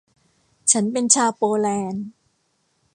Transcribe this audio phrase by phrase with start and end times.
[0.71, 2.05] ฉันเป็นชาวโปแลนด์